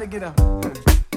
Everybody 0.00 0.20
get 0.20 0.38
up. 0.38 1.07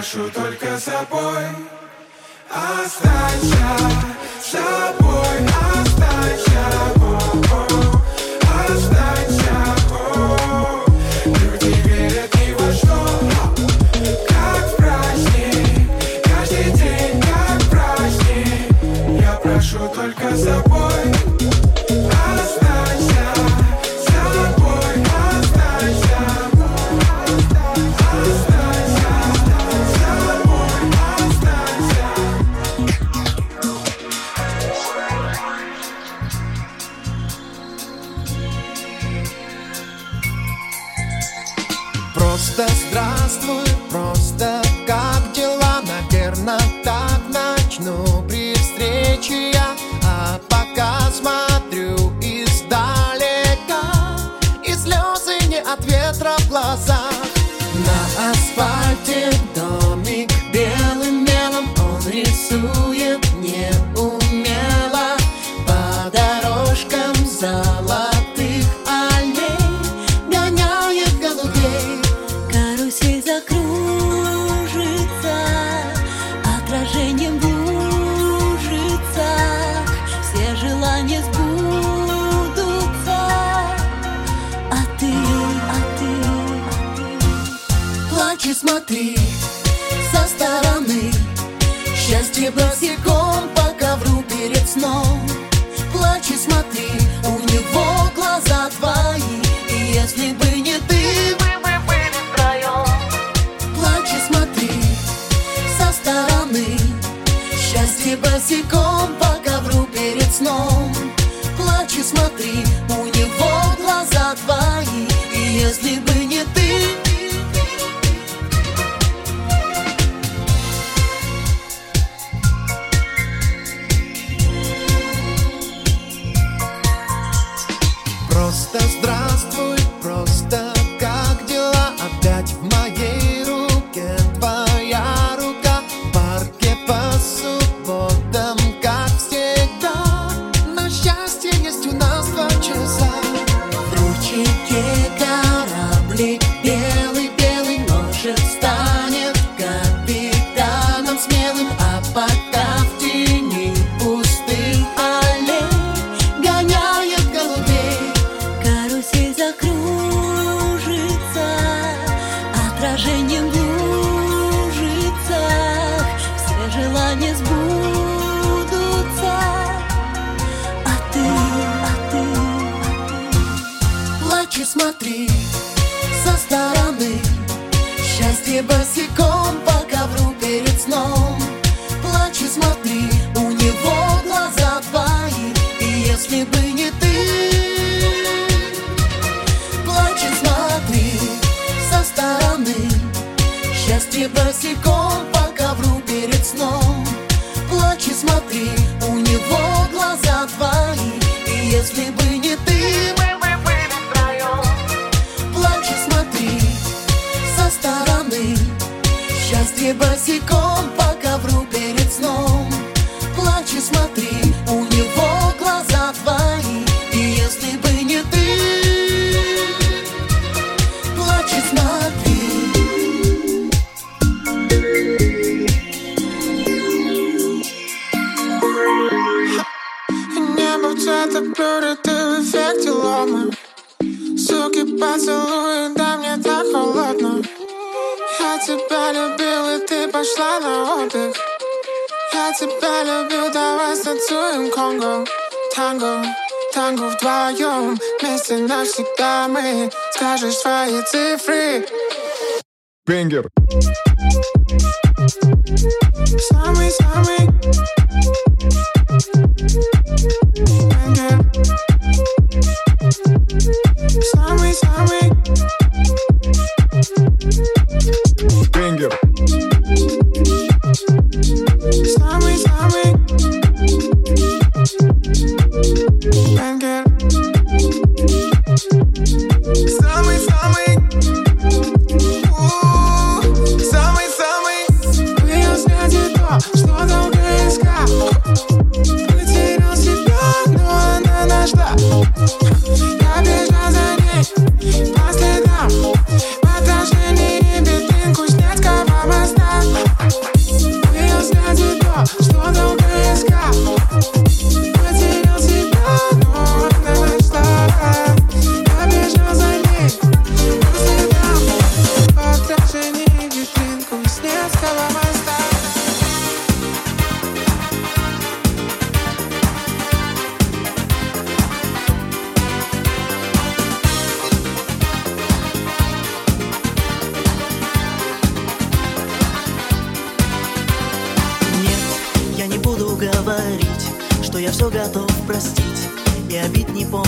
Прошу 0.00 0.30
только 0.30 0.78
собой. 0.78 1.44
Останься 2.48 3.68
собой, 4.42 5.36
останься 5.76 6.64
Останься 8.64 9.58
Люди 11.26 11.72
верят 11.86 12.34
ни 12.34 12.52
во 12.54 12.72
Как 14.26 14.76
праздник? 14.78 15.90
Каждый 16.24 16.72
день 16.72 17.20
как 17.20 17.60
праздник? 17.70 19.20
Я 19.20 19.32
прошу 19.42 19.86
только 19.94 20.34
собой 20.34 20.69
I 58.62 58.94
did 59.06 59.49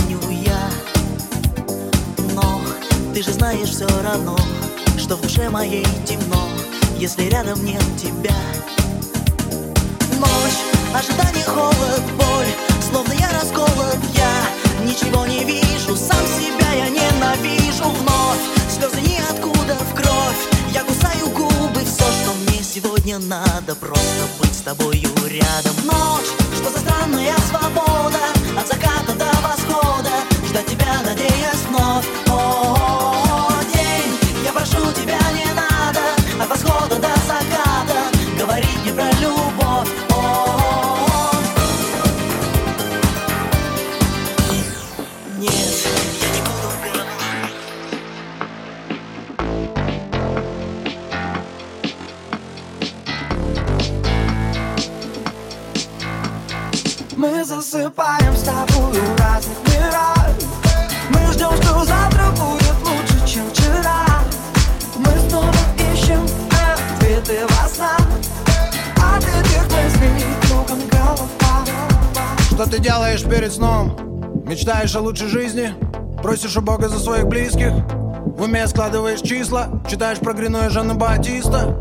помню 0.03 0.19
я. 0.45 0.69
Но 2.33 2.61
ты 3.13 3.23
же 3.23 3.31
знаешь 3.31 3.69
все 3.69 3.87
равно 4.01 4.37
Что 4.97 5.15
в 5.15 5.21
душе 5.21 5.49
моей 5.49 5.85
темно 6.05 6.47
Если 6.97 7.23
рядом 7.23 7.63
нет 7.63 7.83
тебя. 7.97 8.35
Ночь, 10.19 10.59
ожидание, 10.93 11.45
холод, 11.45 12.01
боль 12.17 12.47
Словно 12.89 13.13
я 13.13 13.31
расколот, 13.39 13.99
я 14.15 14.85
ничего 14.85 15.25
не 15.25 15.43
вижу 15.43 15.95
Сам 15.95 16.25
себя 16.27 16.73
я 16.73 16.89
ненавижу. 16.89 17.89
Вновь 17.89 18.53
Слезы 18.69 19.01
ниоткуда 19.01 19.75
в 19.75 19.95
кровь. 19.95 20.47
Я 20.73 20.83
кусаю 20.83 21.29
губы, 21.29 21.81
все, 21.85 22.03
что 22.03 22.33
мне 22.45 22.63
сегодня 22.63 23.19
надо. 23.19 23.75
Просто 23.75 24.23
быть 24.39 24.53
с 24.53 24.61
тобою 24.61 25.09
рядом. 25.27 25.75
Ночь, 25.85 26.42
за 26.69 26.79
странная 26.79 27.35
свобода 27.49 28.19
От 28.57 28.67
заката 28.67 29.13
до 29.13 29.25
восхода 29.41 30.11
Ждать 30.47 30.65
тебя, 30.67 31.01
надеясь 31.05 31.63
вновь 31.67 32.05
О, 32.29 33.49
день, 33.73 34.43
я 34.43 34.51
прошу 34.51 34.91
тебя, 34.93 35.19
не 35.33 35.45
надо 35.53 36.01
От 36.41 36.49
восхода 36.49 36.95
до 36.95 37.12
засыпаем 57.73 58.35
с 58.35 58.43
тобой 58.43 59.01
в 59.01 59.19
разных 59.19 59.57
мирах 59.67 60.29
Мы 61.09 61.33
ждем, 61.33 61.51
что 61.53 61.83
завтра 61.83 62.29
будет 62.31 62.75
лучше, 62.81 63.27
чем 63.27 63.49
вчера 63.49 64.05
Мы 64.97 65.11
снова 65.27 65.51
ищем 65.91 66.23
ответы 66.51 67.39
во 67.49 67.67
снах 67.67 68.07
От 68.97 69.23
этих 69.23 69.63
мыслей 69.63 70.23
кругом 70.43 70.87
голова 70.91 71.65
Что 72.51 72.69
ты 72.69 72.79
делаешь 72.79 73.23
перед 73.23 73.51
сном? 73.51 74.43
Мечтаешь 74.45 74.95
о 74.95 75.01
лучшей 75.01 75.27
жизни? 75.27 75.73
Просишь 76.21 76.55
у 76.55 76.61
Бога 76.61 76.89
за 76.89 76.99
своих 76.99 77.25
близких? 77.25 77.71
В 77.71 78.43
уме 78.43 78.67
складываешь 78.67 79.21
числа? 79.21 79.81
Читаешь 79.89 80.19
про 80.19 80.33
Грину 80.33 80.63
и 80.63 80.69
Жанна 80.69 80.93
Батиста? 80.93 81.75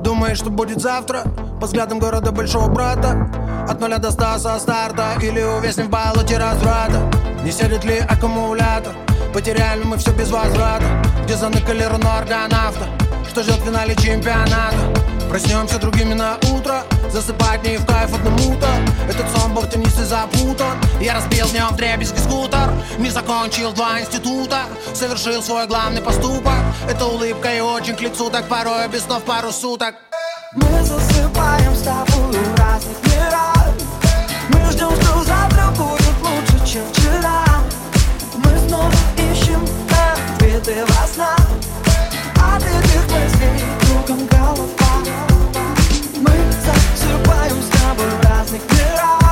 Думаешь, 0.00 0.38
что 0.38 0.50
будет 0.50 0.80
завтра? 0.80 1.24
По 1.60 1.66
взглядам 1.66 1.98
города 1.98 2.30
большого 2.30 2.68
брата 2.68 3.43
От 3.68 3.80
нуля 3.80 3.98
до 3.98 4.10
ста 4.10 4.38
со 4.38 4.58
старта 4.58 5.14
Или 5.22 5.42
увязнем 5.42 5.86
в 5.86 5.90
болоте 5.90 6.38
разврата. 6.38 7.00
Не 7.44 7.52
сядет 7.52 7.84
ли 7.84 7.98
аккумулятор? 7.98 8.94
Потеряли 9.32 9.82
мы 9.84 9.96
все 9.96 10.12
без 10.12 10.30
возврата. 10.30 10.84
Где 11.24 11.36
заныкали 11.36 11.82
руну 11.84 12.08
аргонавта 12.08 12.86
Что 13.28 13.42
ждет 13.42 13.60
в 13.60 13.64
финале 13.64 13.94
чемпионата? 13.96 14.76
Проснемся 15.28 15.78
другими 15.78 16.14
на 16.14 16.36
утро. 16.52 16.84
Засыпать 17.10 17.64
не 17.64 17.76
в 17.76 17.86
кайф 17.86 18.14
одному-то. 18.14 18.68
Этот 19.08 19.26
сон 19.36 19.54
был 19.54 19.62
теннисе 19.62 20.04
запутан. 20.04 20.78
Я 21.00 21.14
разбил 21.14 21.46
в 21.46 21.76
дребезги 21.76 22.18
скутер. 22.18 22.70
Не 22.98 23.10
закончил 23.10 23.72
два 23.72 24.00
института. 24.00 24.62
Совершил 24.94 25.42
свой 25.42 25.66
главный 25.66 26.02
поступок. 26.02 26.52
Это 26.88 27.06
улыбка 27.06 27.52
и 27.52 27.60
очень 27.60 27.96
к 27.96 28.00
лицу. 28.00 28.30
Так 28.30 28.46
порой 28.46 28.86
без 28.88 29.02
снов 29.02 29.24
пару 29.24 29.50
суток. 29.50 29.94
Мы 30.54 30.84
ответы 40.64 40.84
во 40.86 41.06
снах 41.06 41.48
От 42.36 42.62
этих 42.62 43.02
мыслей 43.10 43.64
кругом 43.80 44.26
голова. 44.26 44.68
Мы 46.16 46.32
засыпаем 46.64 47.62
с 47.62 47.68
тобой 47.68 48.10
в 48.10 48.24
разных 48.24 48.62
мирах 48.72 49.23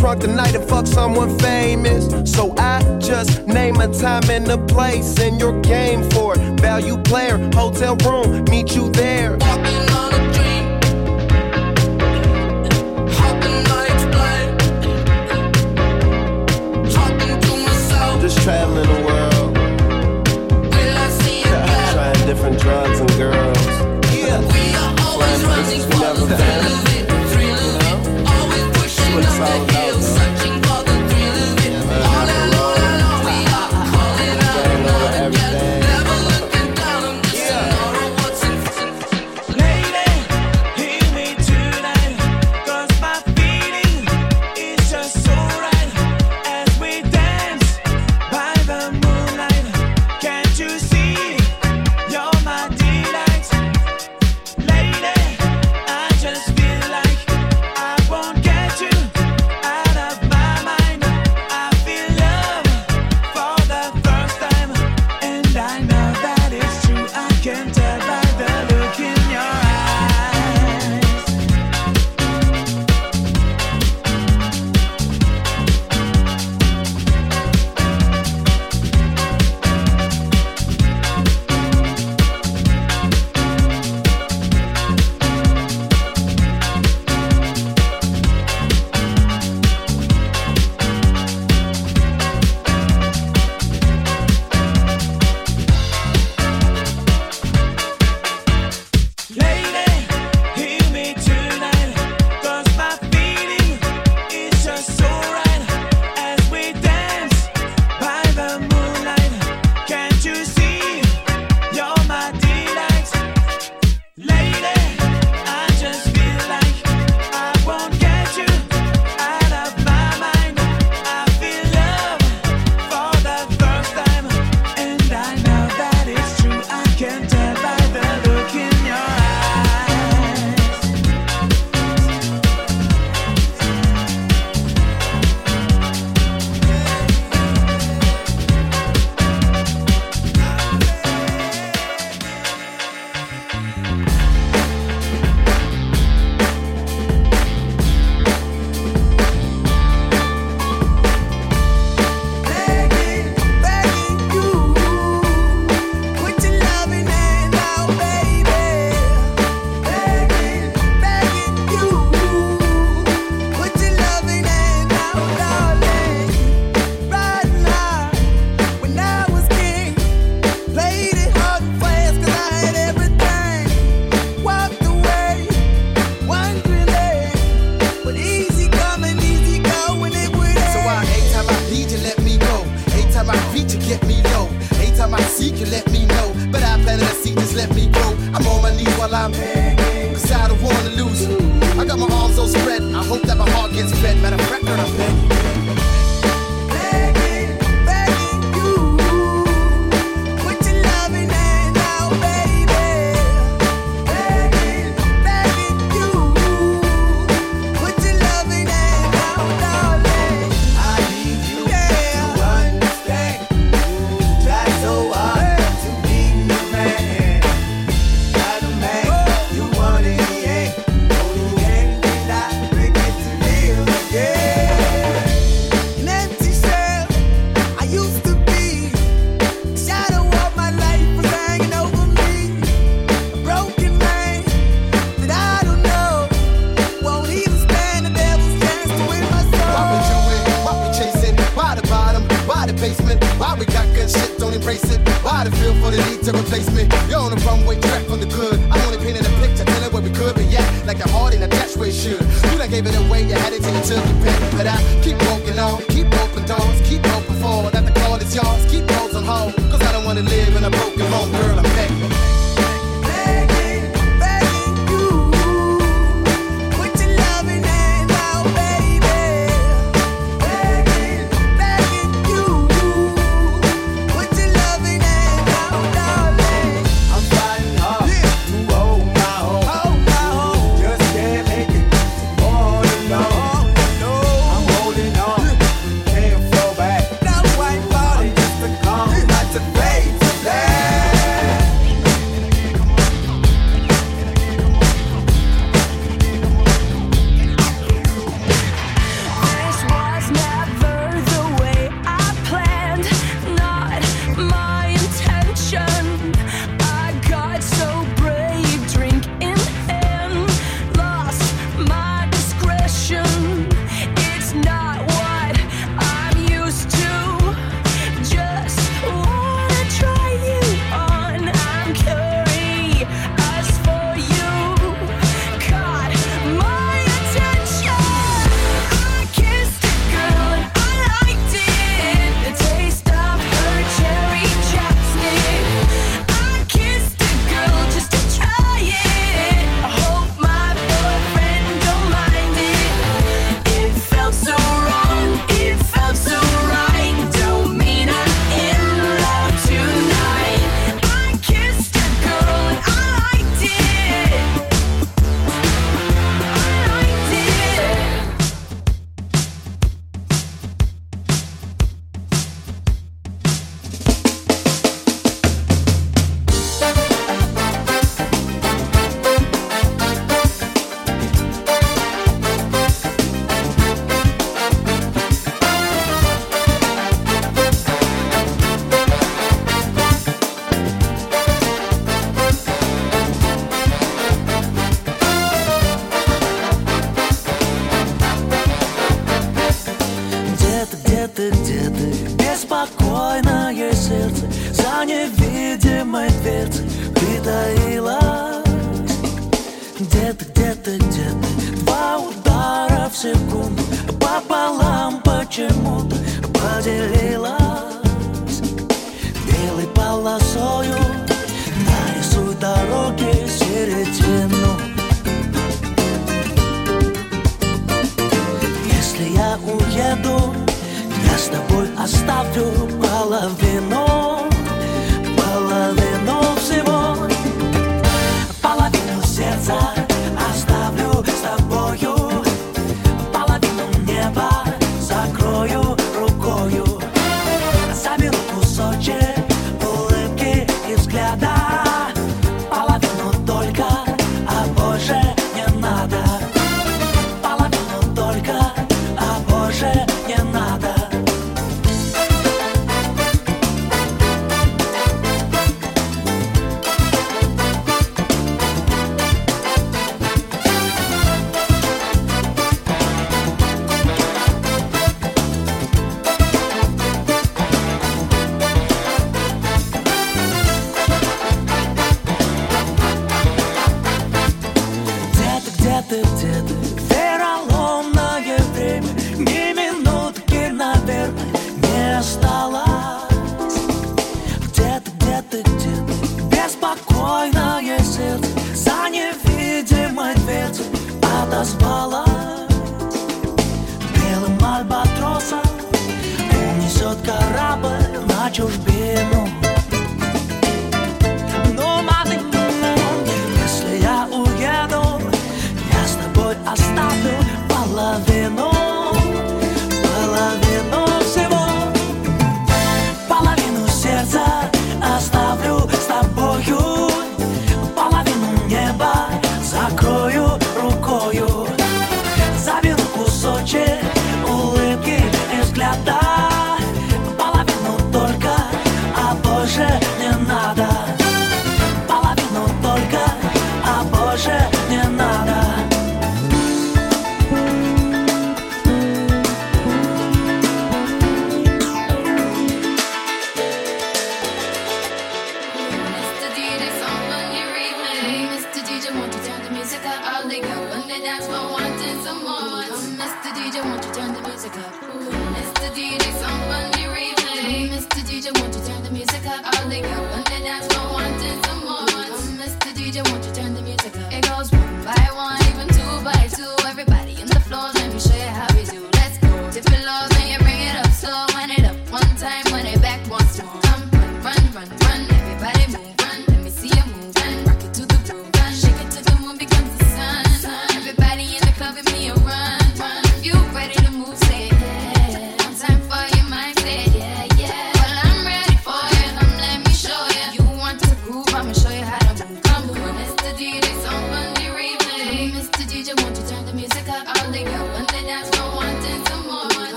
Trunk 0.00 0.22
tonight 0.22 0.54
and 0.54 0.66
fuck 0.66 0.86
someone 0.86 1.38
famous. 1.40 2.08
So 2.24 2.54
I 2.56 2.80
just 3.00 3.46
name 3.46 3.76
a 3.76 3.88
time 3.92 4.30
and 4.30 4.48
a 4.48 4.56
place, 4.56 5.18
and 5.20 5.38
you're 5.38 5.59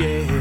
yeah. 0.00 0.39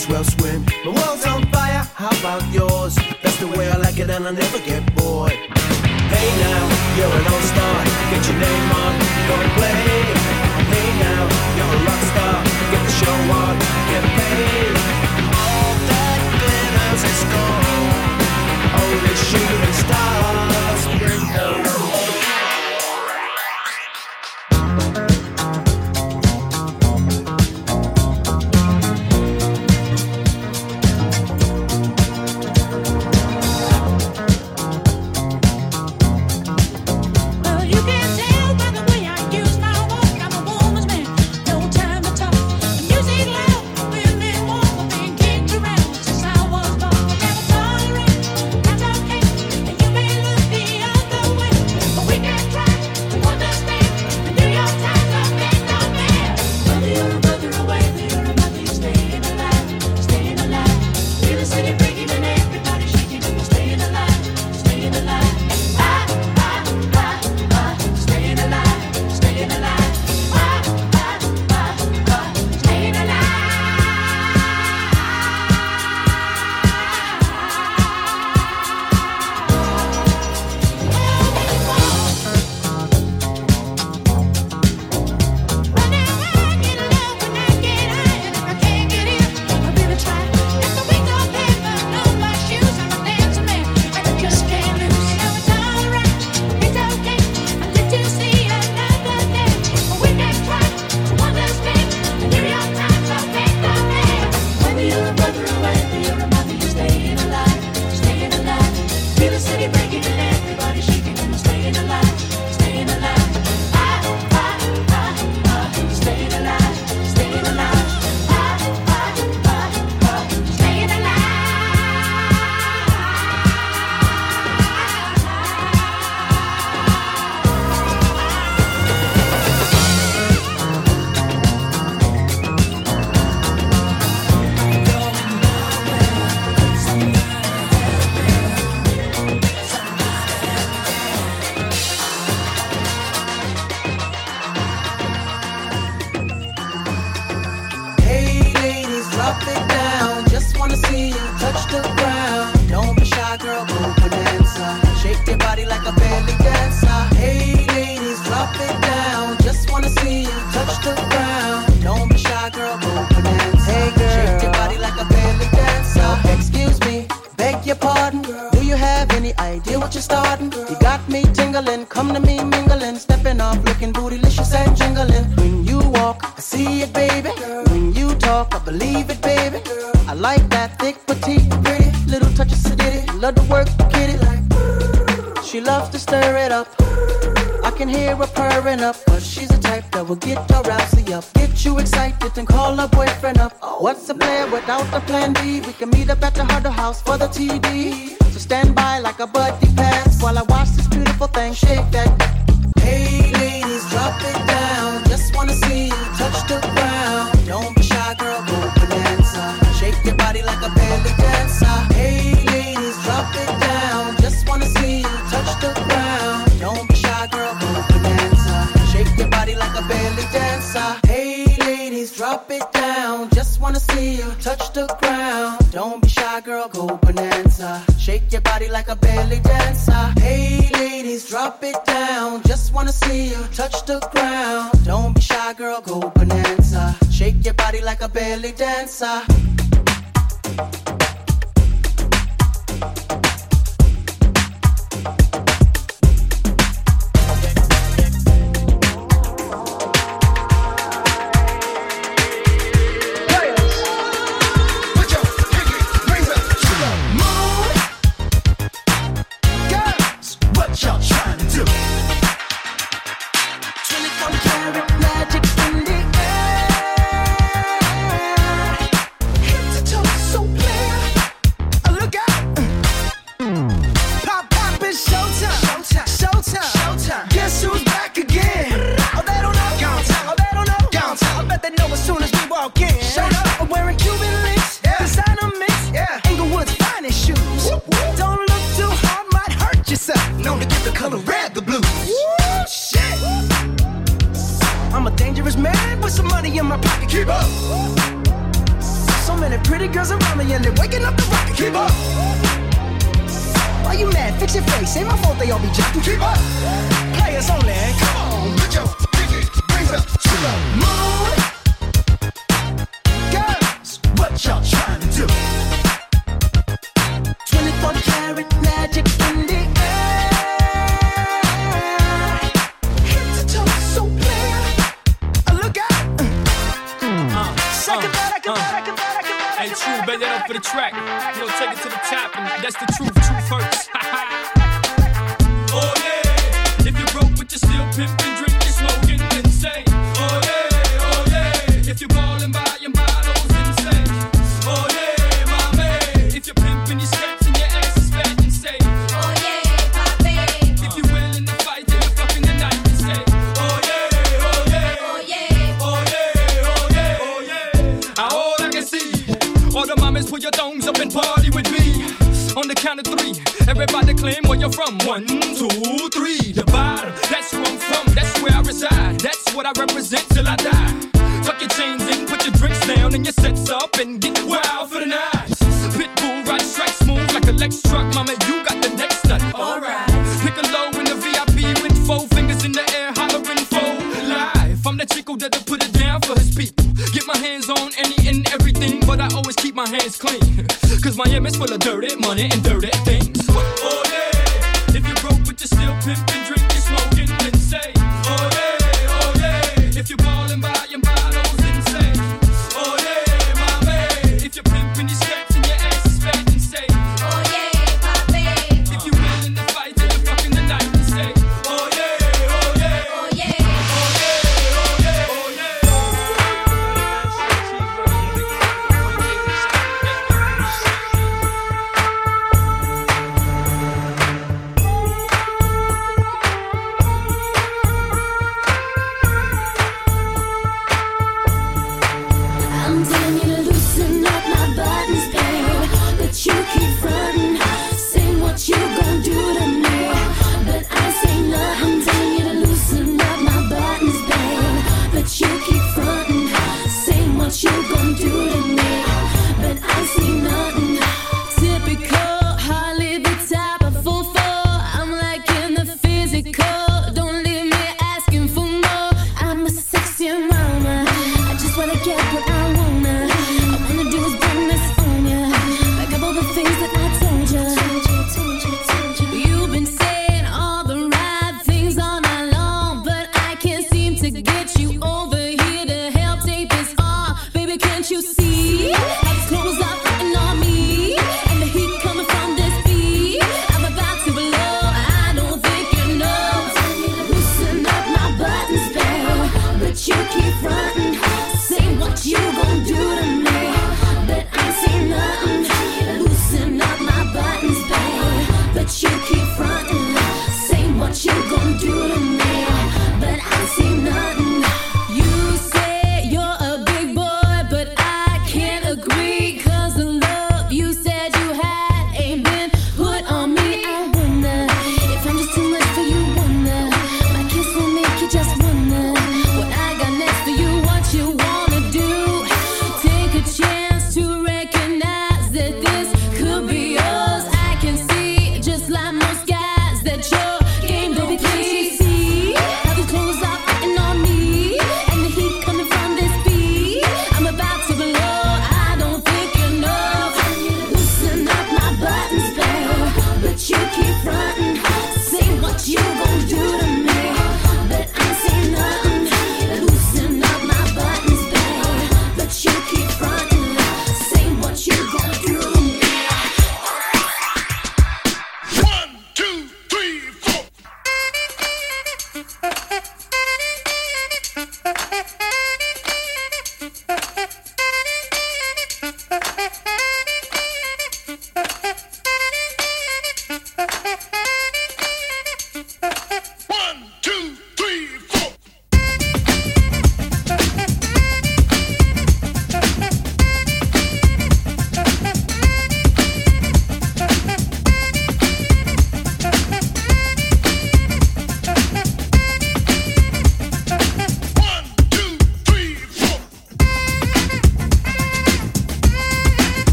as 0.00 0.08
well 0.08 0.24
swim. 0.24 0.64
My 0.84 0.92
world's 0.92 1.26
on 1.26 1.42
fire, 1.52 1.84
how 1.94 2.10
about 2.20 2.42
yours? 2.52 2.96
That's 3.22 3.38
the 3.38 3.48
way 3.48 3.70
I 3.70 3.76
like 3.76 3.98
it, 3.98 4.08
and 4.10 4.26
I 4.26 4.30
never 4.30 4.58
get 4.58 4.79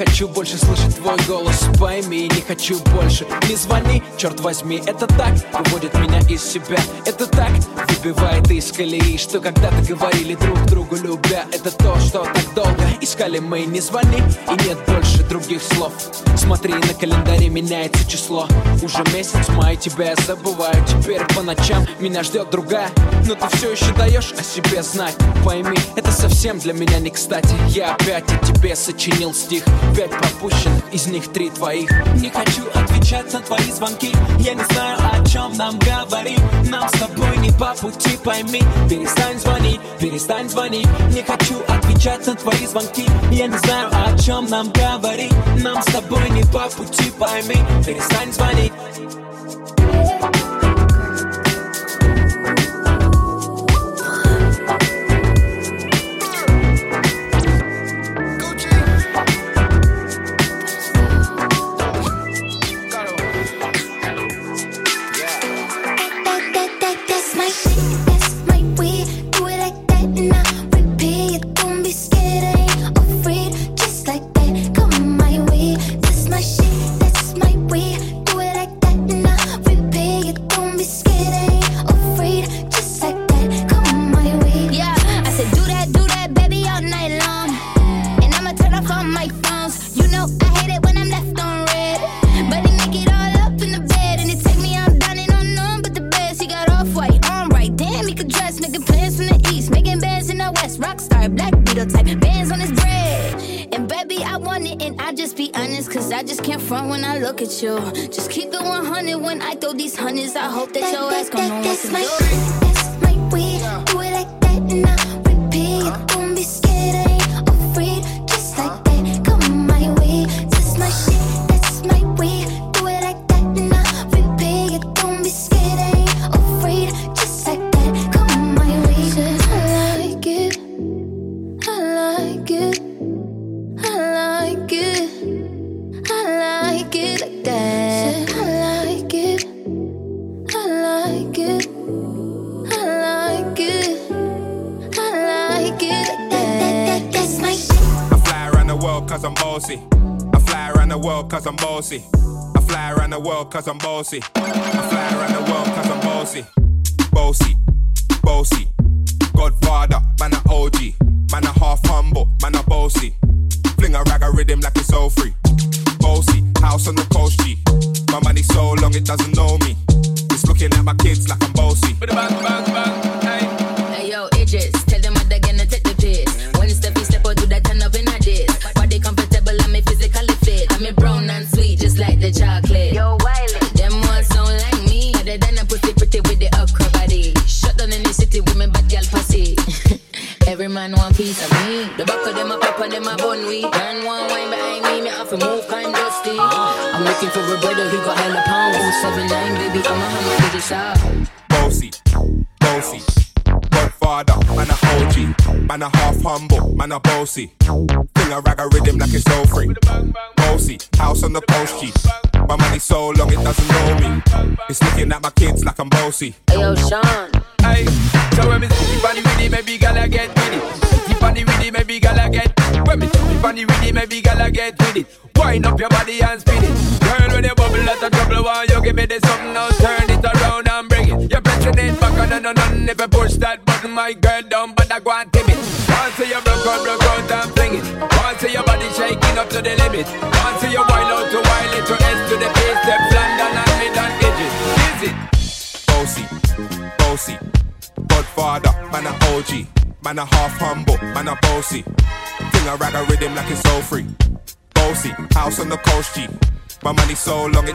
хочу 0.00 0.28
больше 0.28 0.56
слышать 0.56 0.96
твой 0.96 1.16
голос 1.28 1.66
Пойми, 1.78 2.22
не 2.22 2.40
хочу 2.40 2.78
больше. 2.94 3.26
Не 3.48 3.54
звони, 3.54 4.02
черт 4.16 4.40
возьми 4.40 4.82
Это 4.86 5.06
так 5.06 5.34
выводит 5.52 5.92
меня 5.94 6.20
из 6.20 6.42
себя. 6.42 6.78
Это 7.04 7.26
так 7.26 7.50
выбивает 7.88 8.50
из 8.50 8.72
колеи 8.72 9.18
Что 9.18 9.40
когда-то 9.40 9.82
говорили 9.86 10.34
друг 10.36 10.64
другу 10.66 10.96
любя 10.96 11.44
Это 11.52 11.70
то, 11.70 11.98
что 12.00 12.24
так 12.24 12.54
долго 12.54 12.82
искали 13.02 13.40
мы. 13.40 13.66
Не 13.66 13.80
звони, 13.80 14.22
и 14.48 14.68
нет 14.68 14.78
больше 14.86 15.22
других 15.28 15.62
слов. 15.62 15.92
Смотри, 16.36 16.74
на 16.74 16.94
календаре 16.94 17.48
меняется 17.48 18.08
число. 18.08 18.46
Уже 18.82 19.04
месяц 19.14 19.48
май, 19.50 19.76
тебя 19.76 20.10
я 20.10 20.16
забываю. 20.26 20.84
Теперь 20.86 21.22
по 21.34 21.42
ночам 21.42 21.86
меня 22.00 22.22
ждет 22.22 22.50
другая. 22.50 22.88
Но 23.26 23.34
ты 23.34 23.56
все 23.56 23.72
еще 23.72 23.92
даешь 23.94 24.32
о 24.32 24.42
себе 24.42 24.82
знать. 24.82 25.14
Пойми, 25.44 25.76
это 25.96 26.10
совсем 26.10 26.58
для 26.58 26.72
меня 26.72 26.98
не 26.98 27.10
кстати. 27.10 27.54
Я 27.68 27.94
опять 27.94 28.24
о 28.32 28.38
тебе 28.46 28.74
сочинил 28.74 29.34
стих. 29.34 29.64
Пять 29.96 30.10
пропущенных, 30.10 30.82
из 30.92 31.06
них 31.06 31.28
три 31.32 31.50
твоих. 31.50 31.90
Не 32.16 32.30
хочу 32.30 32.62
отвечать 32.74 33.32
на 33.32 33.40
твои 33.40 33.70
звонки. 33.72 34.12
Я 34.38 34.54
не 34.54 34.64
знаю, 34.64 34.98
о 35.12 35.24
чем 35.26 35.56
нам 35.56 35.78
говори. 35.78 36.36
Нам 36.70 36.88
с 36.88 36.92
тобой 36.92 37.36
не 37.38 37.50
по 37.50 37.74
пути, 37.74 38.16
пойми. 38.24 38.62
Перестань 38.88 39.38
звонить, 39.38 39.80
перестань 39.98 40.48
звонить. 40.48 40.88
Не 41.14 41.22
хочу 41.22 41.60
отвечать 41.68 42.26
на 42.26 42.34
твои 42.34 42.66
звонки. 42.66 43.06
Я 43.30 43.46
не 43.46 43.58
знаю, 43.58 43.88
о 43.92 44.18
чем 44.18 44.46
нам 44.46 44.70
говори. 44.72 45.28
Нам 45.62 45.82
с 45.82 45.86
тобой 45.86 46.29
wine 46.30 46.42
it 46.42 46.54
off 46.54 46.78
with 46.78 47.04
you 47.04 47.12
by 47.12 47.42
me. 47.42 47.56
Finish 47.82 48.04
signs 48.04 48.38
money. 48.38 50.39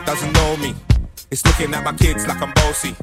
doesn't 0.06 0.32
know 0.32 0.56
me. 0.58 0.72
It's 1.32 1.44
looking 1.44 1.74
at 1.74 1.82
my 1.82 1.92
kids 1.92 2.26
like 2.28 2.40
I'm 2.40 2.52
bossy. 2.54 2.94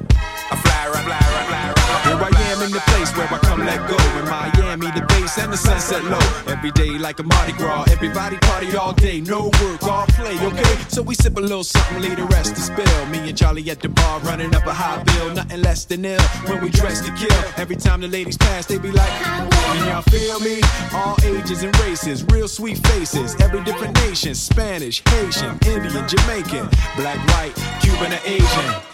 I 0.50 0.56
fly 0.56 0.80
around, 0.88 1.04
fly 1.04 1.20
around, 1.20 1.46
fly 1.52 1.64
around. 1.68 2.02
Here 2.08 2.20
I 2.24 2.52
am 2.52 2.62
in 2.64 2.72
the 2.72 2.80
place 2.88 3.14
where 3.14 3.28
I 3.28 3.38
come 3.44 3.60
let 3.60 3.80
go. 3.86 3.98
In 4.18 4.24
Miami, 4.24 4.88
the 4.98 5.04
bass 5.06 5.38
and 5.38 5.52
the 5.52 5.56
sunset 5.56 6.02
low 6.04 6.53
every 6.64 6.82
day 6.82 6.98
like 6.98 7.18
a 7.18 7.22
Mardi 7.22 7.52
Gras. 7.52 7.84
Everybody 7.90 8.38
party 8.38 8.74
all 8.74 8.94
day, 8.94 9.20
no 9.20 9.50
work, 9.60 9.82
all 9.82 10.06
play, 10.06 10.34
okay? 10.46 10.76
So 10.88 11.02
we 11.02 11.14
sip 11.14 11.36
a 11.36 11.40
little 11.40 11.62
something, 11.62 12.00
leave 12.00 12.16
the 12.16 12.24
rest 12.24 12.54
to 12.54 12.62
spill. 12.62 13.06
Me 13.06 13.18
and 13.28 13.36
Charlie 13.36 13.68
at 13.70 13.80
the 13.80 13.90
bar 13.90 14.20
running 14.20 14.54
up 14.54 14.64
a 14.66 14.72
high 14.72 15.02
bill, 15.02 15.34
nothing 15.34 15.60
less 15.60 15.84
than 15.84 16.04
ill 16.06 16.22
when 16.46 16.62
we 16.62 16.70
dress 16.70 17.02
to 17.04 17.12
kill. 17.12 17.44
Every 17.58 17.76
time 17.76 18.00
the 18.00 18.08
ladies 18.08 18.38
pass, 18.38 18.64
they 18.64 18.78
be 18.78 18.90
like, 18.90 19.10
Can 19.10 19.88
y'all 19.88 20.02
feel 20.02 20.40
me? 20.40 20.60
All 20.94 21.16
ages 21.24 21.62
and 21.62 21.78
races, 21.80 22.24
real 22.32 22.48
sweet 22.48 22.78
faces, 22.86 23.38
every 23.42 23.62
different 23.64 23.94
nation 23.96 24.34
Spanish, 24.34 25.02
Haitian, 25.08 25.58
Indian, 25.66 26.08
Jamaican, 26.08 26.68
black, 26.96 27.18
white, 27.28 27.54
Cuban, 27.82 28.12
or 28.14 28.20
Asian. 28.24 28.93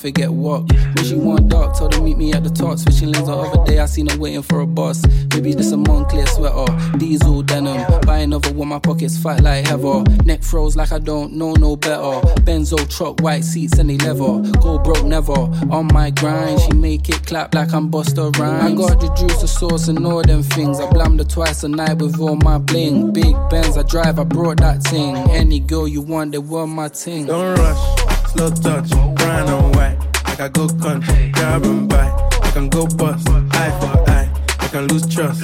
traffic 0.00 0.14
get 0.14 0.32
walked. 0.32 0.72
When 0.72 1.04
she 1.04 1.14
want 1.14 1.48
dark, 1.48 1.76
told 1.76 1.94
her 1.94 2.00
meet 2.00 2.16
me 2.16 2.32
at 2.32 2.42
the 2.42 2.50
top. 2.50 2.78
Switching 2.78 3.12
lanes 3.12 3.26
the 3.26 3.34
other 3.34 3.64
day, 3.64 3.78
I 3.78 3.86
seen 3.86 4.08
her 4.08 4.18
waiting 4.18 4.42
for 4.42 4.60
a 4.60 4.66
bus. 4.66 5.04
Maybe 5.34 5.52
this 5.52 5.72
a 5.72 5.76
Moncler 5.76 6.26
sweater, 6.28 6.98
diesel 6.98 7.42
denim. 7.42 7.84
Buy 8.06 8.18
another 8.18 8.52
one, 8.54 8.68
my 8.68 8.78
pockets 8.78 9.18
fat 9.18 9.42
like 9.42 9.66
heather. 9.66 10.02
Neck 10.24 10.42
froze 10.42 10.76
like 10.76 10.92
I 10.92 10.98
don't 10.98 11.34
know 11.34 11.52
no 11.52 11.76
better. 11.76 12.20
Benzo 12.46 12.78
truck, 12.88 13.20
white 13.20 13.44
seats 13.44 13.78
and 13.78 13.90
they 13.90 13.98
leather. 13.98 14.40
Go 14.60 14.78
broke 14.78 15.04
never. 15.04 15.32
On 15.70 15.86
my 15.92 16.10
grind, 16.10 16.60
she 16.60 16.72
make 16.72 17.08
it 17.08 17.26
clap 17.26 17.54
like 17.54 17.72
I'm 17.72 17.90
Busta 17.90 18.34
Rhymes. 18.38 18.72
I 18.72 18.74
got 18.74 19.00
the 19.00 19.08
juice, 19.14 19.40
the 19.42 19.48
sauce, 19.48 19.88
and 19.88 20.06
all 20.06 20.22
them 20.22 20.42
things. 20.42 20.80
I 20.80 20.88
blammed 20.90 21.20
her 21.20 21.26
twice 21.26 21.62
a 21.62 21.68
night 21.68 21.98
with 21.98 22.18
all 22.18 22.36
my 22.36 22.58
bling. 22.58 23.12
Big 23.12 23.36
Benz, 23.50 23.76
I 23.76 23.82
drive, 23.82 24.18
I 24.18 24.24
brought 24.24 24.58
that 24.58 24.82
thing. 24.82 25.16
Any 25.30 25.60
girl 25.60 25.86
you 25.86 26.00
want, 26.00 26.32
they 26.32 26.38
were 26.38 26.66
my 26.66 26.88
thing. 26.88 27.26
Don't 27.26 27.58
rush, 27.58 28.32
slow 28.32 28.50
touch 28.50 29.19
brown 29.30 29.48
and 29.48 29.76
white. 29.76 29.96
I 30.26 30.34
can 30.34 30.52
go 30.52 30.66
gun, 30.66 31.00
grab 31.32 31.64
and 31.64 31.88
buy. 31.88 32.08
I 32.42 32.50
can 32.50 32.68
go 32.68 32.86
bust, 32.86 33.28
eye 33.28 33.72
for 33.80 34.10
eye. 34.10 34.28
I 34.58 34.68
can 34.68 34.88
lose 34.88 35.06
trust. 35.06 35.42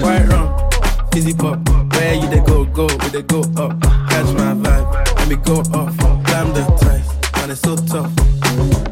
Quite 0.00 0.26
wrong, 0.28 0.48
fizzy 1.12 1.34
pop. 1.34 1.58
Where 1.92 2.14
you 2.14 2.28
they 2.28 2.40
go, 2.40 2.64
go, 2.64 2.86
where 2.86 3.10
they 3.10 3.22
go 3.22 3.40
up. 3.56 3.80
Catch 4.10 4.30
my 4.38 4.54
vibe, 4.62 5.16
let 5.18 5.28
me 5.28 5.36
go 5.36 5.56
off. 5.78 5.96
Climb 6.26 6.52
the 6.54 6.64
ties, 6.80 7.08
man, 7.36 7.50
it's 7.50 7.60
so 7.60 7.76
tough. 7.76 8.85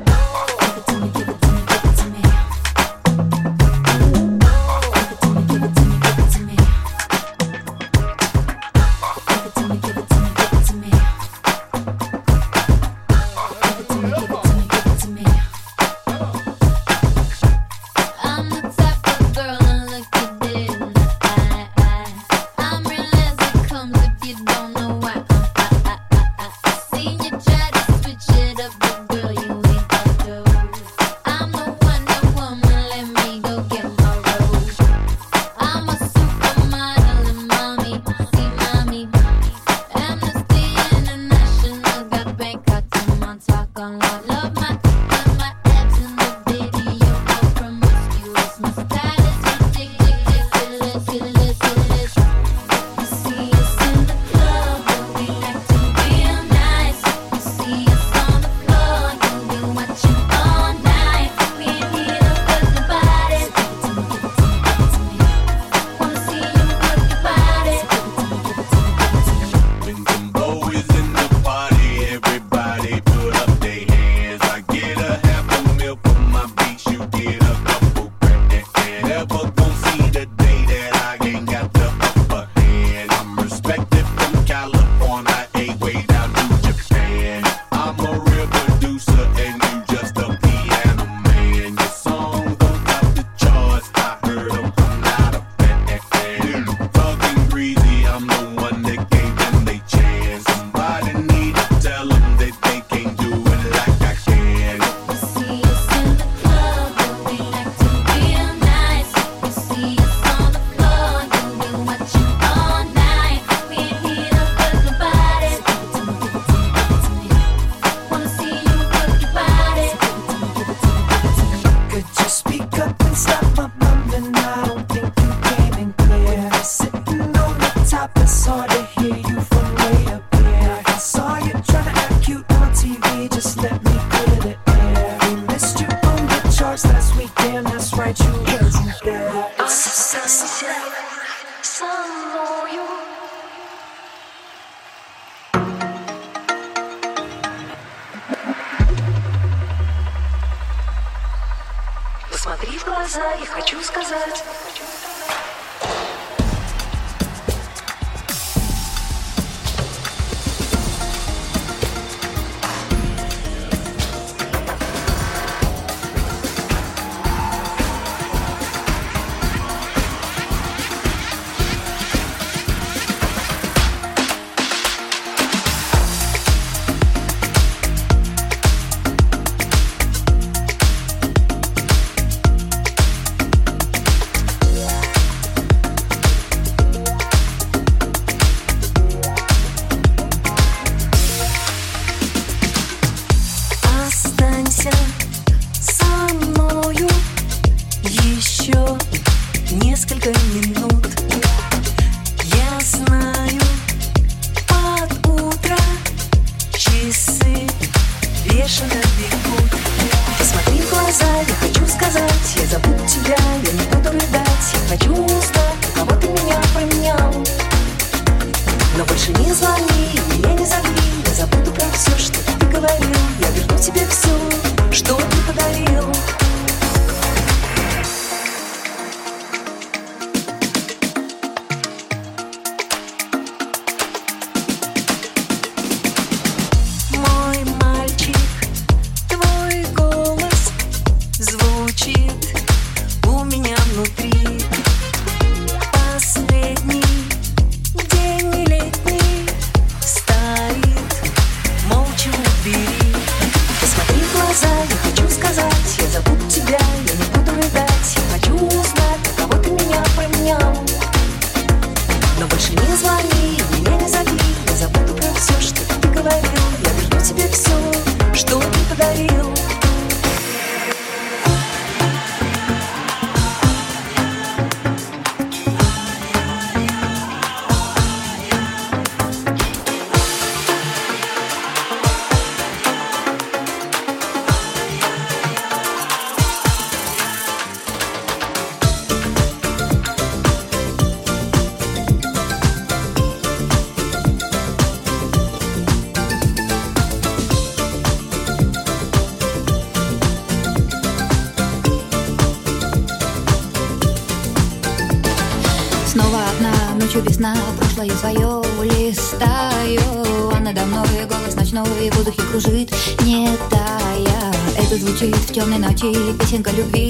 ночи, 316.54 316.54
песенка 316.54 316.72
любви 316.72 317.03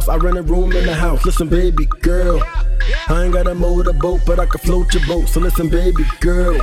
house. 0.00 0.08
I 0.08 0.16
rent 0.16 0.38
a 0.38 0.42
room 0.42 0.72
in 0.72 0.86
the 0.86 0.94
house. 0.94 1.24
Listen, 1.24 1.48
baby 1.48 1.86
girl. 2.00 2.42
I 3.08 3.24
ain't 3.24 3.32
got 3.32 3.46
a 3.46 3.54
motorboat, 3.54 4.20
but 4.26 4.38
I 4.38 4.46
can 4.46 4.60
float 4.60 4.92
your 4.94 5.06
boat. 5.06 5.28
So 5.28 5.40
listen, 5.40 5.68
baby 5.68 6.04
girl. 6.20 6.58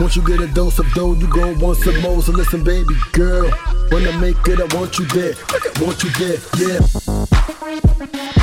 Once 0.00 0.16
you 0.16 0.22
get 0.22 0.40
a 0.40 0.46
dose 0.48 0.78
of 0.78 0.92
dough, 0.94 1.14
you 1.14 1.28
gon' 1.28 1.58
want 1.58 1.78
some 1.78 2.00
more. 2.00 2.20
So 2.22 2.32
listen, 2.32 2.64
baby 2.64 2.94
girl. 3.12 3.50
When 3.90 4.06
I 4.06 4.16
make 4.18 4.36
it, 4.46 4.60
I 4.60 4.76
want 4.76 4.98
you 4.98 5.06
there. 5.06 5.34
I 5.50 5.82
want 5.82 6.02
you 6.02 6.10
there, 6.10 6.38
yeah. 6.58 8.33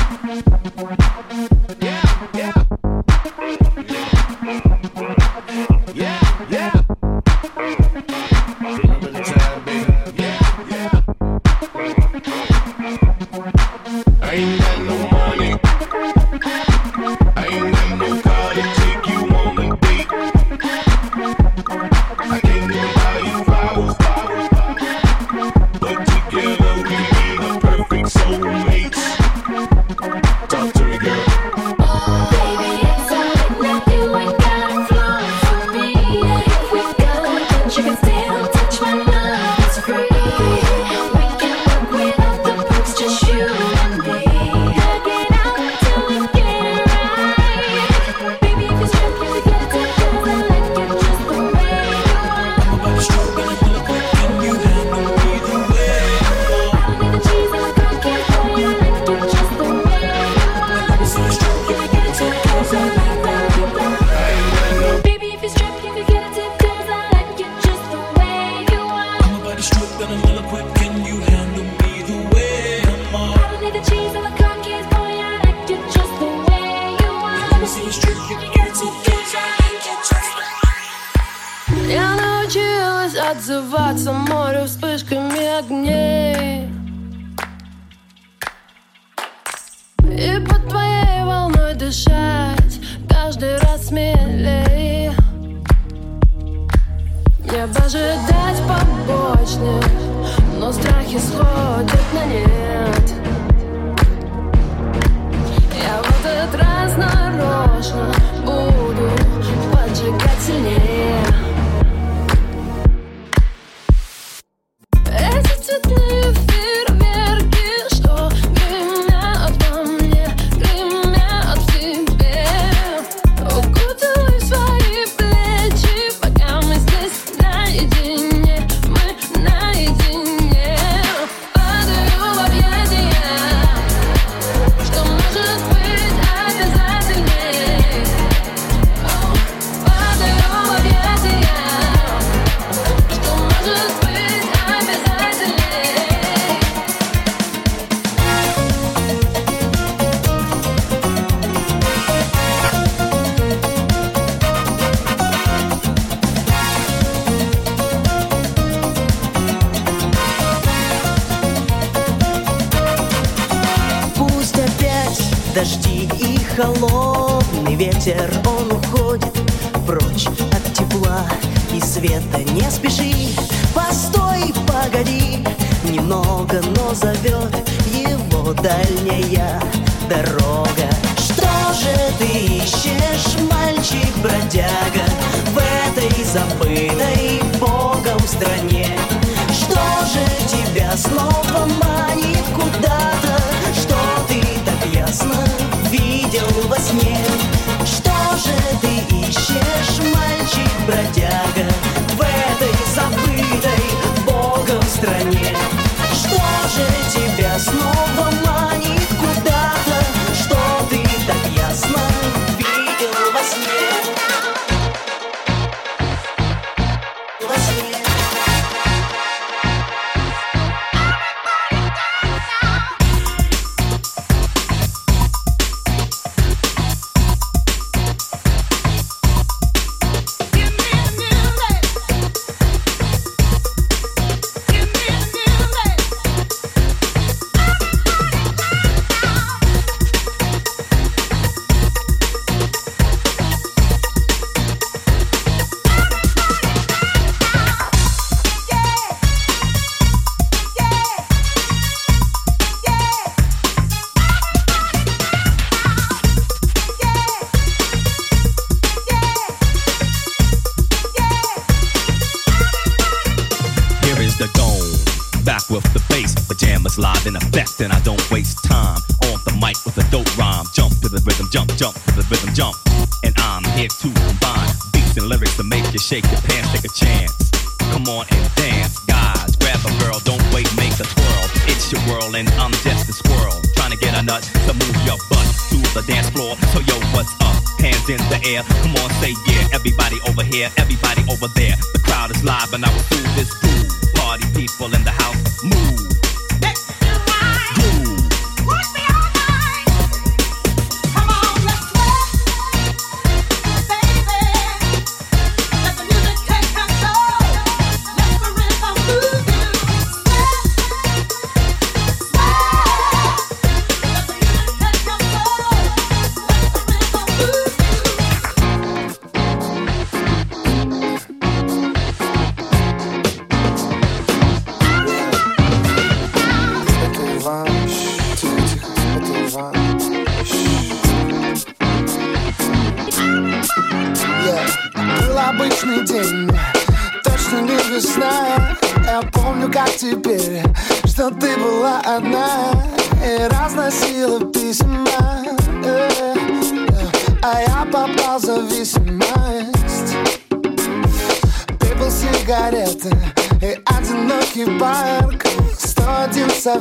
over 291.32 291.48
there. 291.48 291.76
The 291.94 292.00
crowd 292.04 292.30
is 292.30 292.44
live 292.44 292.72
and 292.74 292.84
I 292.84 292.90
will 292.92 293.02
do 293.08 293.22
this. 293.34 293.52
Food. 293.54 294.14
Party 294.14 294.44
people 294.54 294.94
in 294.94 295.02
the 295.04 295.10
house, 295.10 295.64
move. 295.64 296.11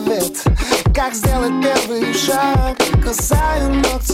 совет 0.02 0.44
Как 0.96 1.14
сделать 1.14 1.52
первый 1.62 2.14
шаг? 2.14 2.78
Касаю 3.04 3.74
ногти 3.76 4.11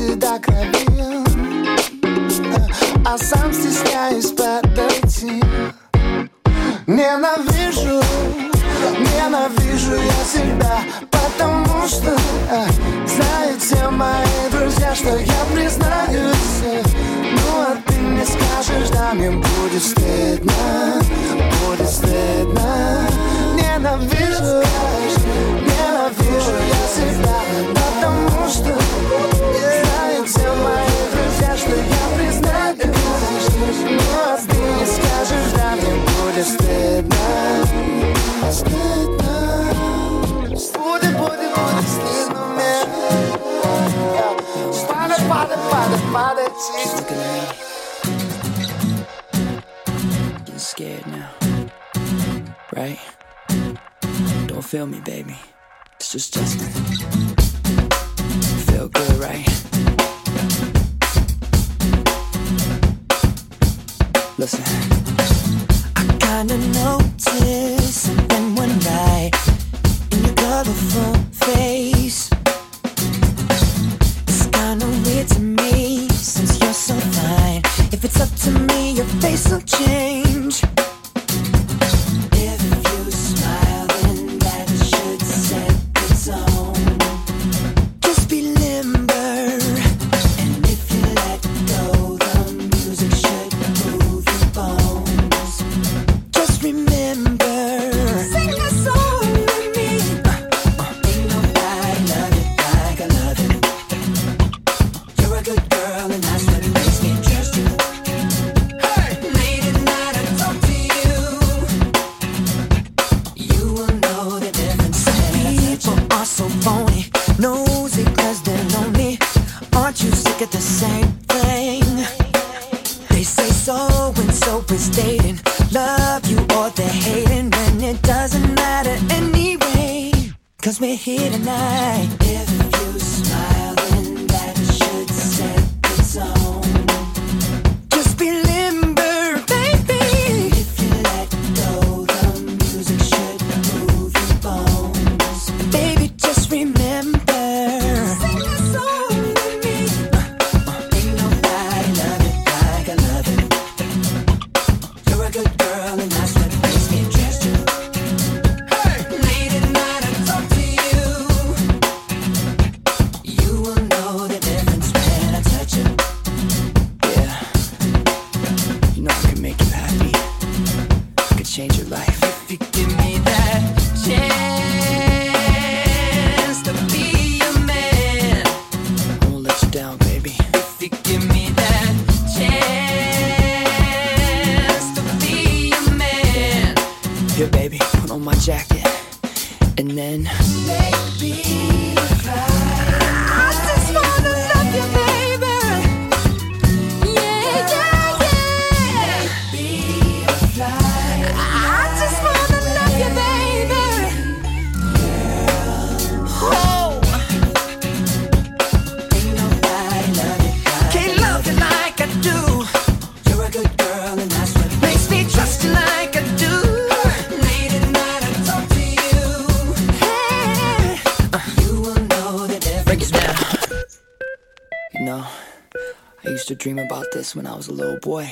was 227.68 227.80
a 227.80 227.82
little 227.82 228.00
boy. 228.00 228.32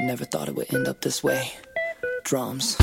Never 0.00 0.24
thought 0.24 0.48
it 0.48 0.54
would 0.54 0.72
end 0.72 0.88
up 0.88 1.00
this 1.00 1.22
way. 1.22 1.52
Drums. 2.24 2.76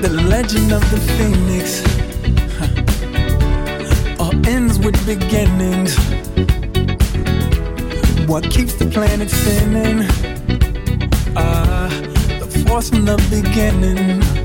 The 0.00 0.08
legend 0.08 0.72
of 0.72 0.80
the 0.90 0.98
phoenix 1.18 1.82
huh. 2.58 4.24
all 4.24 4.32
ends 4.48 4.78
with 4.78 4.96
beginnings 5.04 5.94
what 8.26 8.44
keeps 8.50 8.74
the 8.76 8.86
planet 8.86 9.28
spinning 9.28 10.29
from 12.88 13.04
the 13.04 13.16
beginning. 13.28 14.39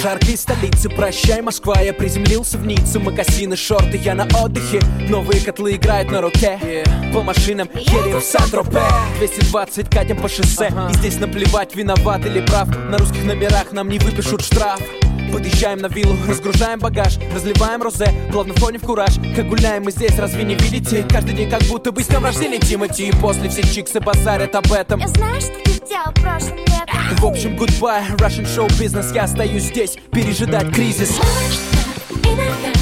Жаркой 0.00 0.36
столице 0.36 0.88
Прощай, 0.88 1.42
Москва, 1.42 1.80
я 1.80 1.92
приземлился 1.92 2.56
в 2.56 2.66
Ниццу 2.66 3.00
Магазины, 3.00 3.56
шорты, 3.56 3.98
я 3.98 4.14
на 4.14 4.24
отдыхе. 4.42 4.80
Новые 5.08 5.40
котлы 5.40 5.76
играют 5.76 6.10
на 6.10 6.22
руке. 6.22 6.84
По 7.12 7.22
машинам 7.22 7.68
едем 7.74 8.20
в 8.20 8.24
Сан-Тропе. 8.24 8.82
220 9.18 9.90
катим 9.90 10.16
по 10.16 10.28
шоссе. 10.28 10.72
И 10.90 10.94
здесь 10.94 11.18
наплевать, 11.18 11.76
виноват 11.76 12.24
или 12.24 12.40
прав. 12.40 12.68
На 12.88 12.98
русских 12.98 13.24
номерах 13.24 13.72
нам 13.72 13.88
не 13.88 13.98
выпишут 13.98 14.42
штраф. 14.42 14.80
Подъезжаем 15.32 15.78
на 15.78 15.86
виллу, 15.86 16.16
разгружаем 16.26 16.80
багаж 16.80 17.16
Разливаем 17.32 17.82
розе, 17.82 18.12
плавно 18.32 18.54
входим 18.54 18.80
в 18.80 18.84
кураж. 18.84 19.14
Как 19.36 19.48
гуляем 19.48 19.84
мы 19.84 19.92
здесь, 19.92 20.18
разве 20.18 20.44
не 20.44 20.54
видите? 20.54 21.04
Каждый 21.08 21.34
день 21.34 21.50
как 21.50 21.62
будто 21.64 21.92
бы 21.92 22.02
с 22.02 22.08
днем 22.08 22.24
рождения 22.24 22.58
Тимати. 22.58 23.08
И 23.08 23.12
после 23.12 23.48
все 23.48 23.62
чиксы 23.62 24.00
базарят 24.00 24.54
об 24.54 24.72
этом. 24.72 25.00
Я 25.00 25.08
знаю, 25.08 25.40
что 25.40 25.52
ты 25.62 25.70
сделал 25.72 26.12
прошлым 26.14 26.56
летом 26.56 26.59
В 27.18 27.24
общем, 27.26 27.56
goodbye, 27.56 28.06
Russian 28.16 28.46
show 28.46 28.66
business. 28.78 29.14
Я 29.14 29.24
остаюсь 29.24 29.64
здесь, 29.64 29.96
пережидать 30.12 30.72
кризис. 30.72 31.18
Города, 32.22 32.72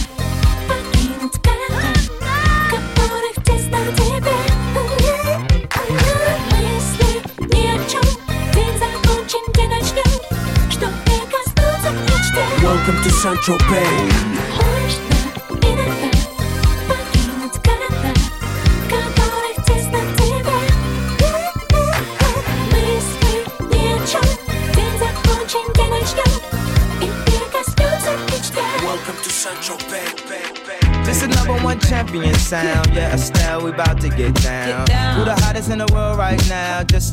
которых 2.71 3.45
тесно 3.45 3.79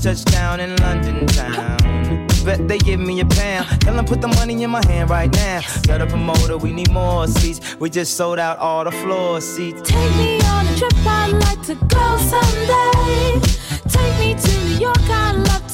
now? 0.06 0.12
Just 0.12 0.28
touched 0.28 0.38
down 0.38 0.60
in 0.60 0.76
London 0.78 1.26
town. 1.28 2.28
Bet 2.46 2.68
they 2.68 2.78
give 2.78 3.00
me 3.00 3.20
a 3.22 3.26
pound. 3.26 3.82
Tell 3.82 3.96
them 3.96 4.06
put 4.06 4.22
the 4.22 4.28
money 4.28 4.64
in 4.64 4.70
my 4.70 4.86
hand 4.86 5.10
right 5.10 5.32
now. 5.32 5.62
Up 5.90 6.12
a 6.12 6.18
motor, 6.18 6.58
we 6.58 6.72
need 6.72 6.92
more 6.92 7.28
seats. 7.28 7.76
We 7.80 7.90
just 7.90 8.16
sold 8.16 8.40
out 8.40 8.60
all 8.60 8.84
the 8.84 8.92
floor 8.92 9.42
seats. 9.42 9.82
Take 9.82 10.16
me 10.18 10.40
on 10.42 10.68
a 10.68 10.76
trip, 10.78 10.94
I'd 11.06 11.32
like 11.32 11.62
to 11.64 11.76
go 11.76 12.18
someday. 12.18 13.42
Take 13.90 14.20
me 14.20 14.36
to 14.36 14.66
New 14.66 14.80
York, 14.80 15.10
I'd 15.10 15.36
love 15.36 15.65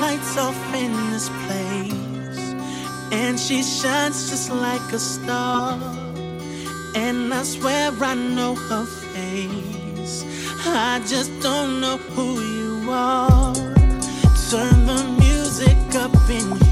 lights 0.00 0.36
off 0.38 0.74
in 0.74 0.92
this 1.10 1.28
place. 1.44 2.54
And 3.12 3.38
she 3.38 3.62
shines 3.62 4.30
just 4.30 4.50
like 4.50 4.92
a 4.92 4.98
star. 4.98 5.78
And 6.94 7.32
I 7.32 7.42
swear 7.42 7.92
I 8.02 8.14
know 8.14 8.54
her 8.54 8.84
face. 8.86 10.24
I 10.66 11.00
just 11.06 11.30
don't 11.40 11.80
know 11.80 11.96
who 12.14 12.40
you 12.40 12.90
are. 12.90 13.54
Turn 14.50 14.86
the 14.86 15.02
music 15.18 15.78
up 15.94 16.14
in 16.30 16.46
here. 16.60 16.65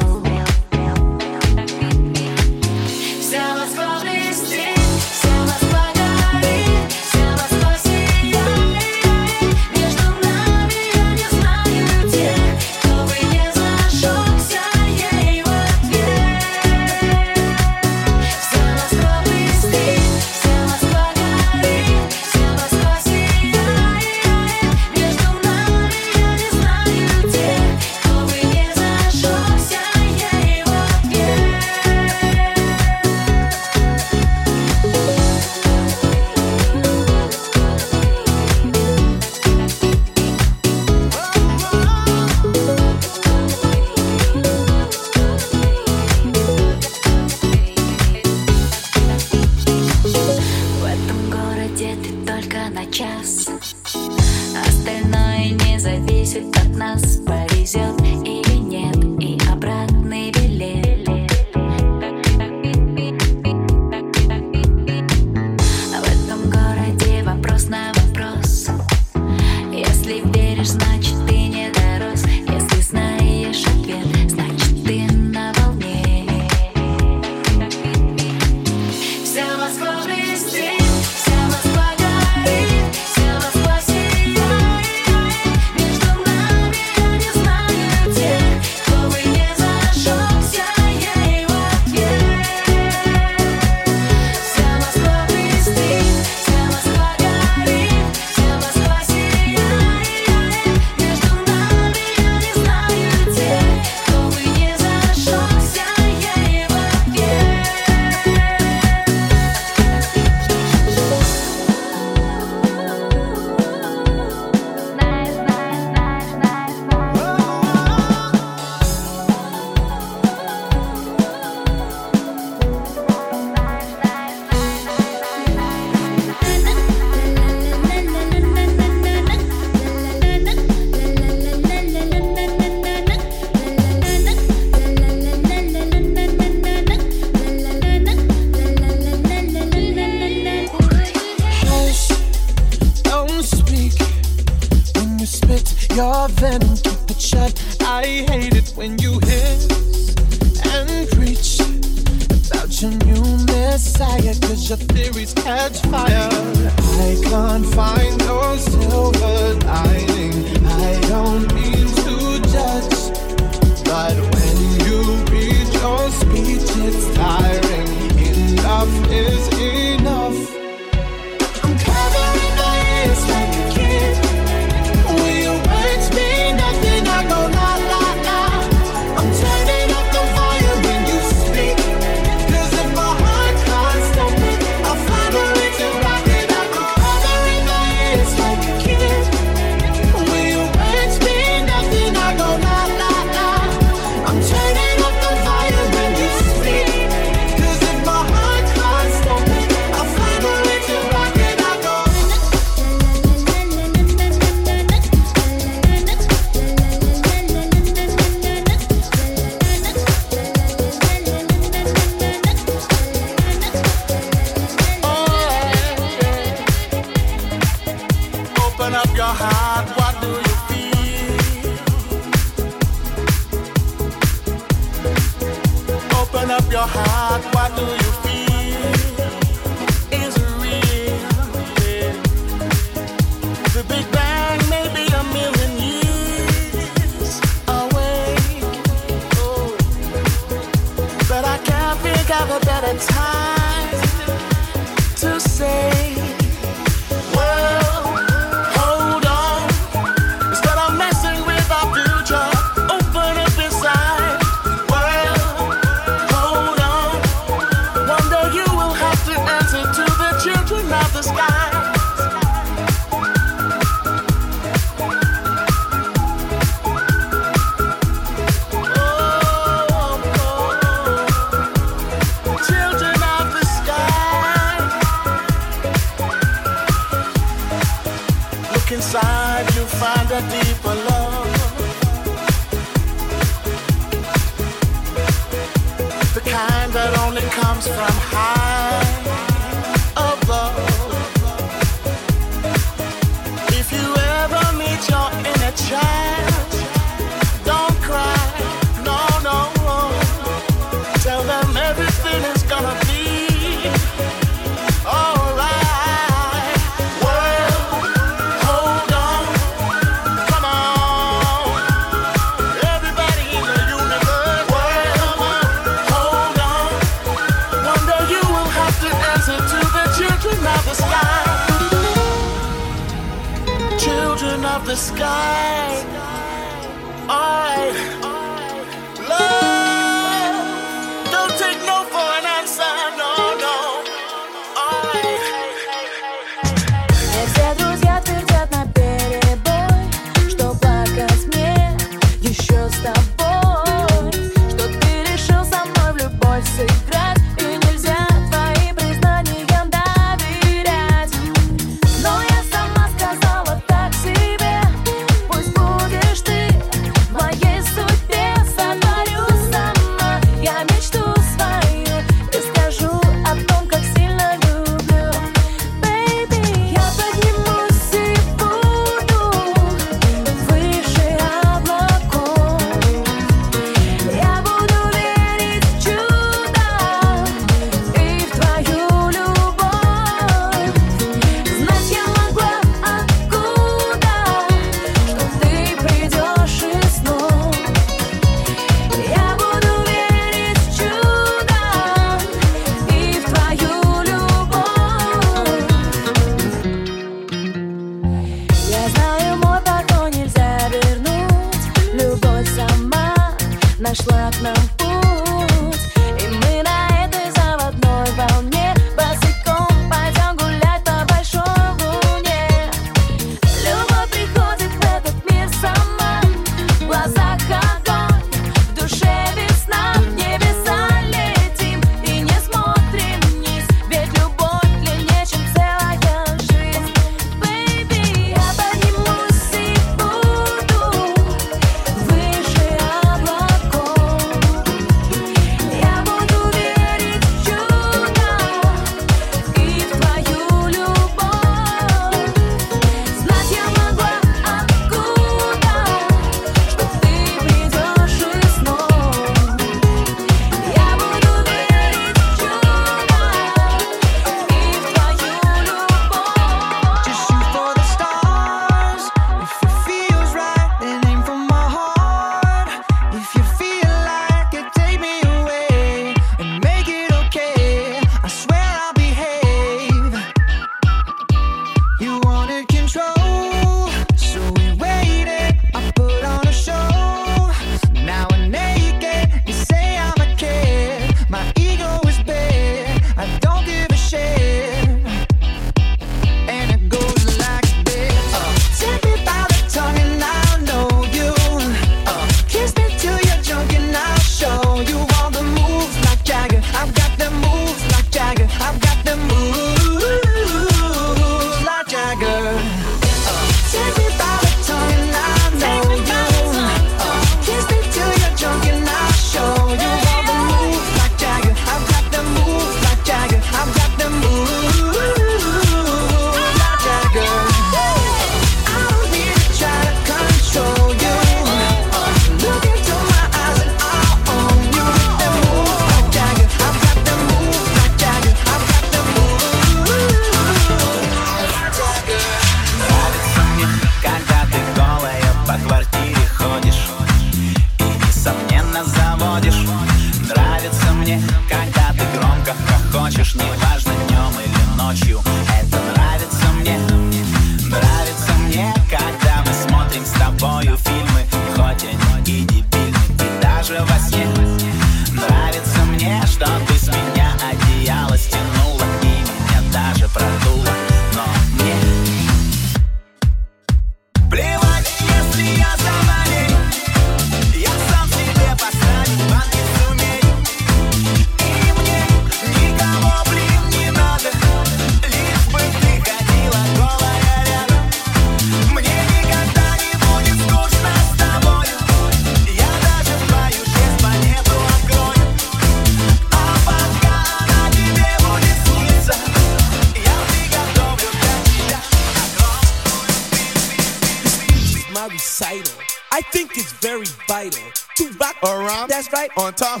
On 599.56 599.72
time. 599.72 600.00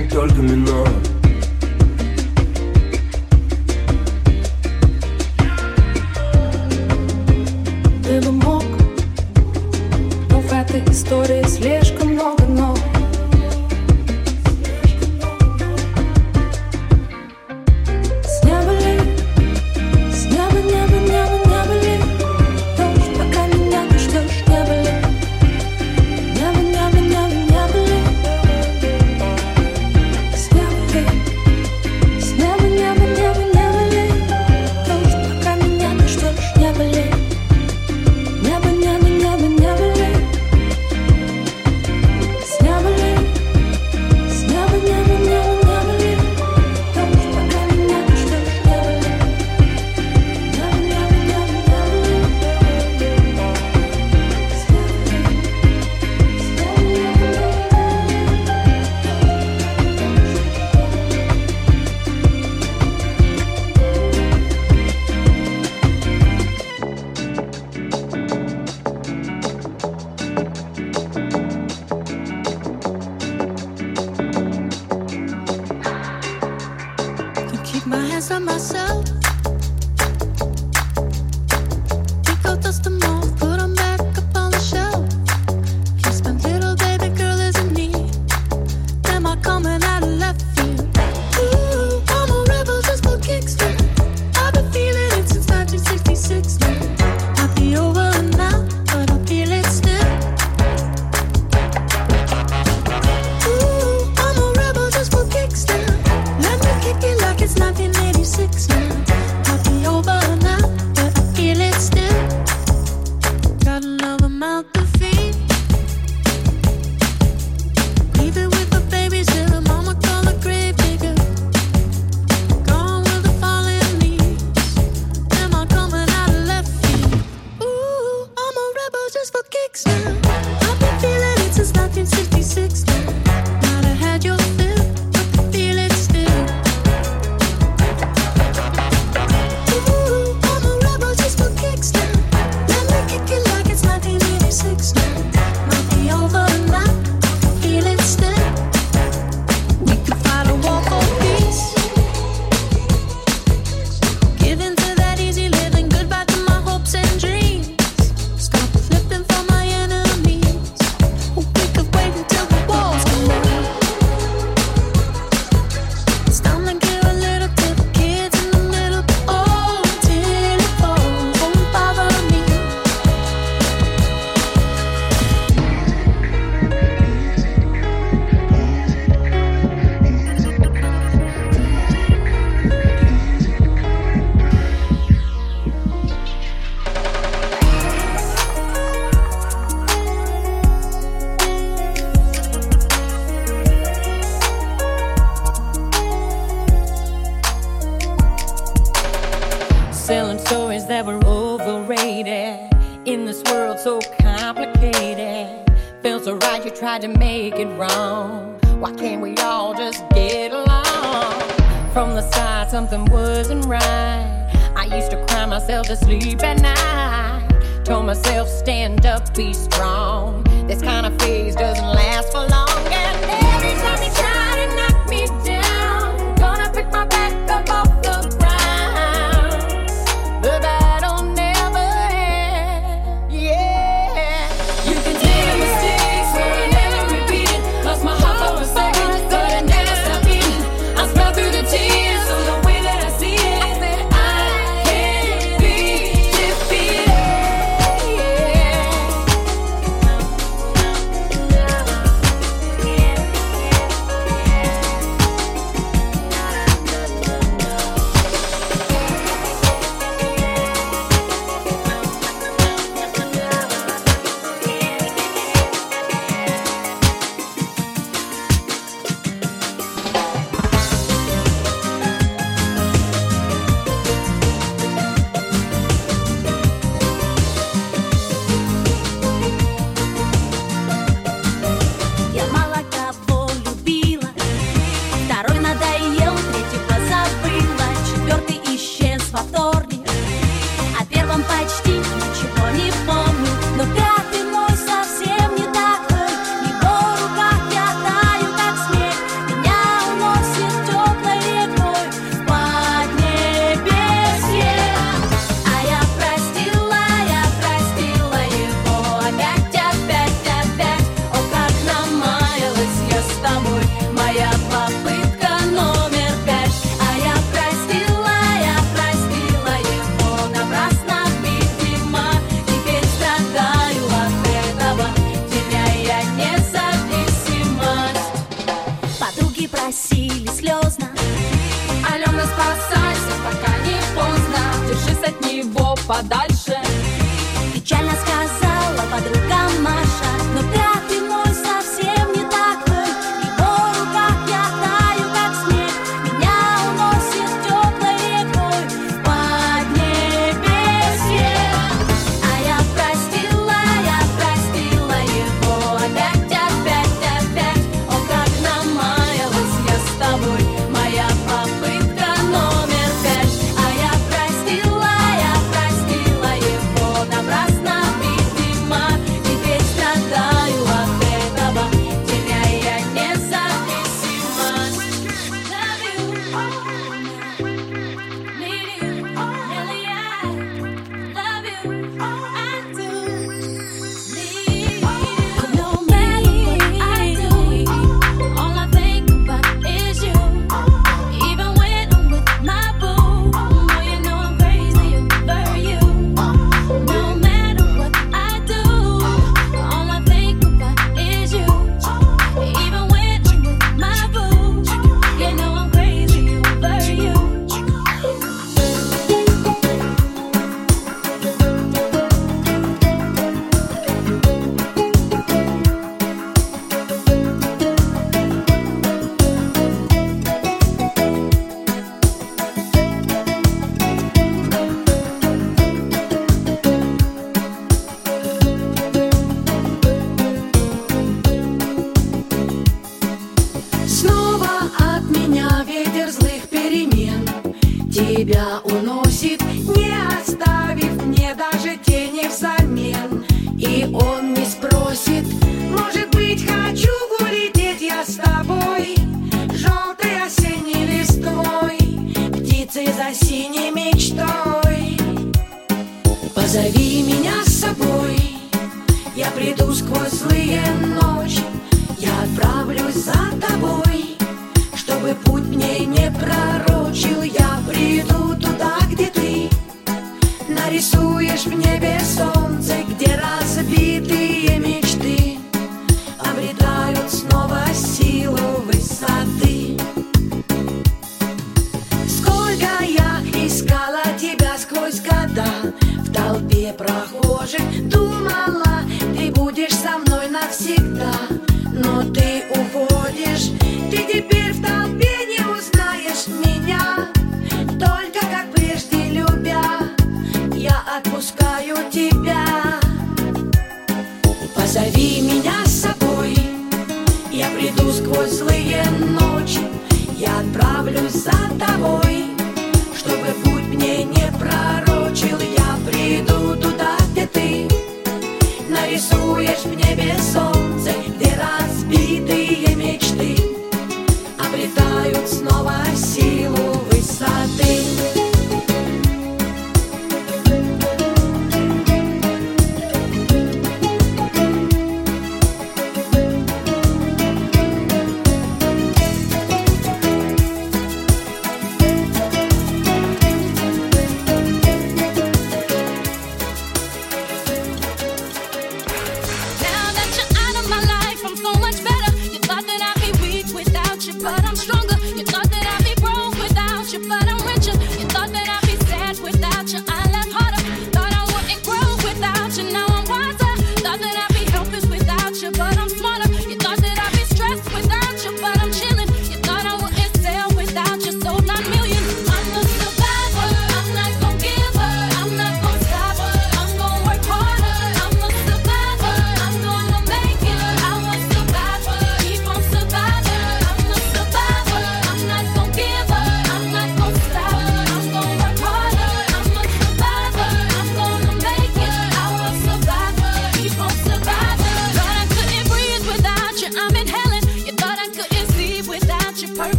песне 0.00 0.08
только 0.08 0.40
минор 0.40 0.88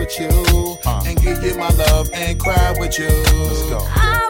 with 0.00 0.18
you, 0.18 0.78
uh. 0.86 1.04
and 1.06 1.20
give 1.20 1.42
you 1.44 1.54
my 1.56 1.68
love 1.68 2.10
and 2.14 2.40
cry 2.40 2.74
with 2.78 2.98
you. 2.98 3.08
Let's 3.08 3.68
go. 3.68 3.80
I 3.82 4.29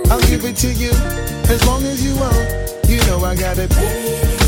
I'll 0.11 0.19
give 0.27 0.43
it 0.43 0.57
to 0.57 0.73
you 0.73 0.91
as 1.49 1.65
long 1.65 1.83
as 1.83 2.03
you 2.03 2.13
want. 2.17 2.89
You 2.89 2.97
know 3.07 3.23
I 3.23 3.33
got 3.33 3.57
it. 3.57 4.40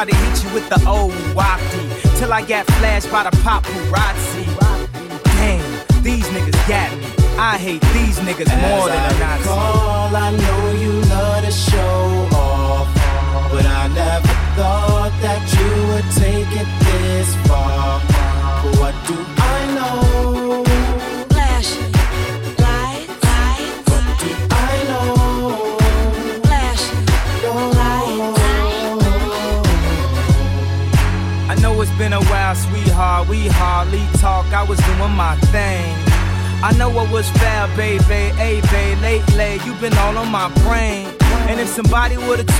Try 0.00 0.06
to 0.06 0.16
hit 0.16 0.42
you 0.42 0.54
with 0.54 0.66
the 0.70 0.82
old 0.88 1.12
wapty 1.36 2.18
till 2.18 2.32
I 2.32 2.40
got 2.40 2.64
flashed 2.78 3.12
by 3.12 3.24
the 3.24 3.36
paparazzi. 3.44 4.29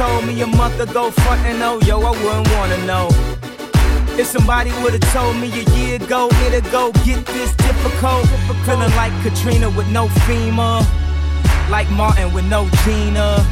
told 0.01 0.25
me 0.25 0.41
a 0.41 0.47
month 0.47 0.81
ago, 0.81 1.11
frontin' 1.11 1.61
oh, 1.61 1.79
yo, 1.81 2.01
I 2.01 2.13
wouldn't 2.23 2.49
wanna 2.57 2.79
know. 2.87 3.09
If 4.19 4.29
somebody 4.29 4.73
would've 4.83 5.07
told 5.13 5.37
me 5.37 5.49
a 5.53 5.65
year 5.77 5.97
ago, 5.97 6.31
it'd 6.47 6.65
go 6.73 6.91
get 7.05 7.21
this 7.27 7.53
difficult. 7.57 8.25
Feeling 8.65 8.95
like 8.97 9.13
Katrina 9.23 9.69
with 9.69 9.89
no 9.89 10.07
FEMA, 10.25 10.81
like 11.69 11.91
Martin 11.91 12.33
with 12.33 12.47
no 12.47 12.67
Gina, 12.83 13.45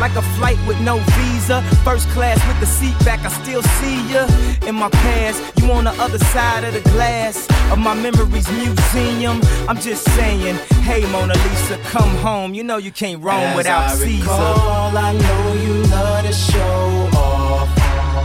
like 0.00 0.16
a 0.16 0.22
flight 0.36 0.58
with 0.66 0.80
no 0.80 0.98
visa. 1.14 1.62
First 1.84 2.08
class 2.08 2.38
with 2.48 2.58
the 2.58 2.66
seat 2.66 2.98
back, 3.04 3.20
I 3.24 3.28
still 3.28 3.62
see 3.78 3.98
ya 4.12 4.26
in 4.66 4.74
my 4.74 4.90
past. 4.90 5.38
You 5.60 5.70
on 5.70 5.84
the 5.84 5.94
other 6.02 6.18
side 6.18 6.64
of 6.64 6.74
the 6.74 6.82
glass 6.90 7.46
of 7.70 7.78
my 7.78 7.94
memories 7.94 8.50
museum. 8.50 9.40
I'm 9.68 9.78
just 9.78 10.02
saying. 10.16 10.58
Hey, 10.88 11.04
Mona 11.12 11.34
Lisa, 11.34 11.76
come 11.84 12.08
home. 12.16 12.54
You 12.54 12.64
know 12.64 12.78
you 12.78 12.90
can't 12.90 13.22
roam 13.22 13.34
As 13.34 13.56
without 13.58 13.90
I 13.90 13.94
Caesar. 13.94 14.22
Recall, 14.22 14.96
I 14.96 15.12
know 15.12 15.52
you 15.64 15.74
love 15.92 16.24
to 16.24 16.32
show 16.32 17.10
off, 17.14 17.68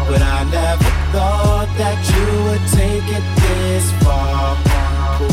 but 0.08 0.22
I 0.22 0.45
never 0.50 0.92
thought 1.11 1.67
that 1.77 2.00
you 2.11 2.25
would 2.45 2.66
take 2.72 3.08
it 3.17 3.25
this 3.43 3.92
far. 4.01 4.56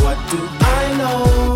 What 0.03 0.19
do 0.29 0.41
I 0.61 0.97
know? 0.99 1.50